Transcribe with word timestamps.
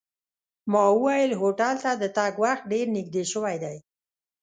ما 0.71 0.83
وویل 0.95 1.31
هوټل 1.41 1.75
ته 1.83 1.91
د 2.01 2.03
تګ 2.17 2.33
وخت 2.43 2.63
ډېر 2.71 2.85
نږدې 2.97 3.23
شوی 3.31 3.57
دی. 3.63 3.77